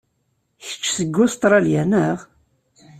[0.65, 2.17] Kečč seg Ustṛalya, naɣ?